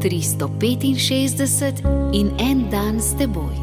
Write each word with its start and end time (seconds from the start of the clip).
365 0.00 1.80
in 2.12 2.30
en 2.38 2.70
dan 2.70 3.00
s 3.00 3.12
teboj. 3.16 3.54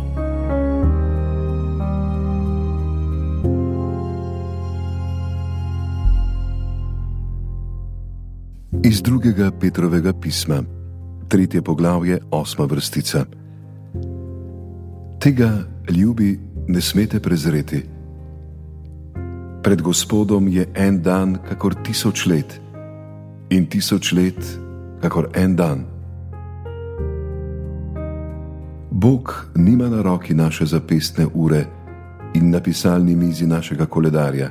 Iz 8.84 9.02
drugega 9.02 9.52
Petrovega 9.52 10.14
pisma, 10.14 10.62
tretje 11.28 11.62
poglavje, 11.62 12.20
osma 12.32 12.66
vrstica. 12.66 13.26
Tega, 15.20 15.66
ljubi, 15.90 16.40
ne 16.68 16.82
smete 16.82 17.20
prezreti. 17.20 17.84
Pred 19.64 19.82
Gospodom 19.82 20.48
je 20.48 20.70
en 20.74 21.02
dan, 21.02 21.38
kakor 21.50 21.76
tisoč 21.84 22.26
let, 22.26 22.62
in 23.50 23.66
tisoč 23.66 24.12
let, 24.12 24.60
kakor 25.02 25.30
en 25.34 25.56
dan. 25.56 25.97
Bog 29.08 29.48
nima 29.56 29.90
na 29.90 30.02
roki 30.02 30.34
naše 30.34 30.66
zapestne 30.66 31.28
ure 31.34 31.66
in 32.34 32.50
na 32.50 32.60
pisalni 32.60 33.16
mizi 33.16 33.48
našega 33.48 33.86
koledarja. 33.86 34.50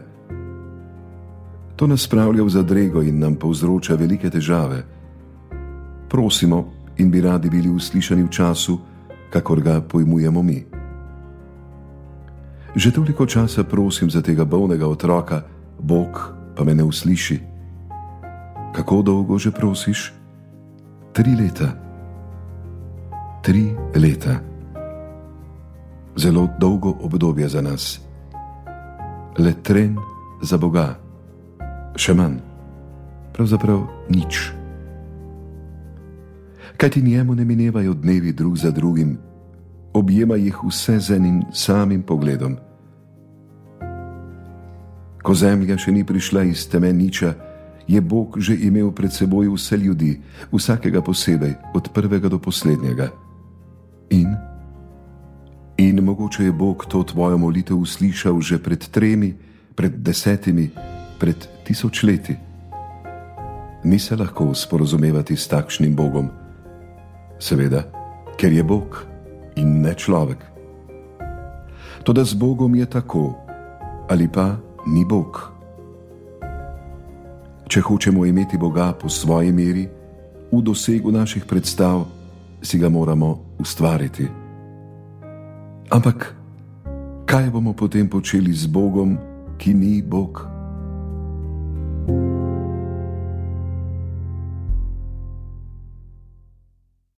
To 1.76 1.86
nas 1.86 2.00
spravlja 2.00 2.44
v 2.44 2.48
zadrego 2.48 3.02
in 3.02 3.18
nam 3.18 3.34
povzroča 3.36 3.94
velike 3.94 4.30
težave. 4.30 4.80
Prosimo 6.08 6.72
in 6.96 7.10
bi 7.10 7.20
radi 7.20 7.50
bili 7.50 7.68
uslišani 7.68 8.22
v 8.22 8.30
času, 8.30 8.78
kakor 9.30 9.60
ga 9.60 9.80
pojmujemo 9.80 10.42
mi. 10.42 10.64
Že 12.76 12.92
toliko 12.92 13.26
časa 13.26 13.64
prosim 13.64 14.10
za 14.10 14.22
tega 14.22 14.44
bolnega 14.44 14.88
otroka, 14.88 15.42
Bog 15.78 16.32
pa 16.56 16.64
me 16.64 16.74
ne 16.74 16.84
usliši. 16.84 17.40
Kako 18.72 19.02
dolgo 19.02 19.38
že 19.38 19.50
prosiš? 19.50 20.12
Tri 21.12 21.36
leta. 21.36 21.76
Tri 23.44 23.76
leta. 23.92 24.45
Zelo 26.16 26.48
dolgo 26.58 26.96
obdobje 27.00 27.48
za 27.48 27.62
nas. 27.62 28.00
Le 29.38 29.52
tren 29.62 29.96
za 30.42 30.56
Boga. 30.56 30.96
Še 31.96 32.14
manj. 32.16 32.40
Pravzaprav 33.36 33.84
nič. 34.08 34.52
Kaj 36.76 36.90
ti 36.90 37.02
njemu 37.02 37.34
ne 37.34 37.44
minevajo 37.44 37.94
dnevi 37.94 38.32
drug 38.32 38.56
za 38.56 38.70
drugim, 38.70 39.18
objema 39.92 40.36
jih 40.36 40.56
vse 40.64 40.98
z 41.00 41.16
enim 41.16 41.42
samim 41.52 42.02
pogledom. 42.02 42.56
Ko 45.22 45.34
zemlja 45.34 45.76
še 45.76 45.92
ni 45.92 46.04
prišla 46.04 46.44
iz 46.48 46.68
teme 46.68 46.92
niča, 46.92 47.34
je 47.88 48.00
Bog 48.00 48.38
že 48.38 48.56
imel 48.56 48.92
pred 48.92 49.12
seboj 49.12 49.48
vse 49.52 49.76
ljudi, 49.76 50.20
vsakega 50.52 51.02
posebej, 51.02 51.54
od 51.74 51.88
prvega 51.92 52.28
do 52.28 52.38
poslednjega. 52.38 53.08
In? 54.10 54.45
Mogoče 56.16 56.44
je 56.44 56.52
Bog 56.52 56.86
to 56.88 57.02
tvojo 57.02 57.36
molitev 57.38 57.76
uslišal 57.76 58.40
že 58.40 58.56
pred 58.56 58.80
tremi, 58.88 59.36
pred 59.76 59.92
desetimi, 60.00 60.70
pred 61.20 61.36
tisočletji. 61.64 62.36
Ni 63.84 63.98
se 63.98 64.16
lahko 64.16 64.54
sporozumevati 64.54 65.36
s 65.36 65.44
takšnim 65.48 65.92
Bogom. 65.96 66.30
Seveda, 67.38 67.82
ker 68.40 68.48
je 68.52 68.64
Bog 68.64 69.04
in 69.60 69.84
ne 69.84 69.92
človek. 69.92 70.40
Toda 72.00 72.24
z 72.24 72.32
Bogom 72.32 72.72
je 72.74 72.86
tako, 72.88 73.36
ali 74.08 74.24
pa 74.24 74.56
ni 74.88 75.04
Bog. 75.04 75.52
Če 77.68 77.80
hočemo 77.80 78.24
imeti 78.24 78.56
Boga 78.56 78.96
po 78.96 79.12
svoji 79.12 79.52
meri, 79.52 79.84
v 80.48 80.62
dosegu 80.64 81.12
naših 81.12 81.44
predstav, 81.44 82.08
si 82.64 82.80
ga 82.80 82.88
moramo 82.88 83.60
ustvariti. 83.60 84.45
Ampak 85.96 86.36
kaj 87.24 87.48
bomo 87.48 87.72
potem 87.72 88.04
počeli 88.04 88.52
z 88.52 88.68
Bogom, 88.68 89.16
ki 89.56 89.72
ni 89.72 90.04
Bog? 90.04 90.55